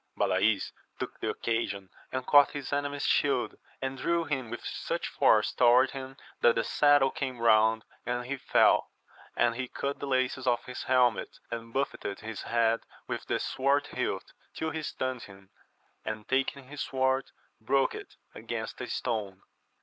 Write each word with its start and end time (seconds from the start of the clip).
Balays 0.17 0.71
took 0.97 1.19
the 1.19 1.29
occasion, 1.29 1.91
and 2.11 2.25
caught 2.25 2.53
his 2.53 2.73
enemy's 2.73 3.05
shield, 3.05 3.53
and 3.83 3.99
drew 3.99 4.23
him 4.23 4.49
with 4.49 4.65
such 4.65 5.07
force 5.07 5.53
toward 5.53 5.91
him 5.91 6.17
that 6.41 6.55
the 6.55 6.63
saddle 6.63 7.11
came 7.11 7.37
round 7.37 7.85
and 8.03 8.25
he 8.25 8.35
fell, 8.35 8.89
and 9.35 9.53
he 9.53 9.67
cut 9.67 9.99
the 9.99 10.07
laces 10.07 10.47
of 10.47 10.65
his 10.65 10.81
helmet, 10.81 11.37
and 11.51 11.71
buffetted 11.71 12.21
his 12.21 12.41
head 12.41 12.79
with 13.07 13.25
the 13.27 13.37
sword 13.37 13.85
hilt 13.85 14.33
till 14.55 14.71
he 14.71 14.81
stunned 14.81 15.21
him, 15.21 15.51
and 16.03 16.27
taking 16.27 16.63
his 16.63 16.81
sword 16.81 17.25
broke 17.59 17.93
it 17.93 18.15
against 18.33 18.81
a 18.81 18.87
stone. 18.87 19.43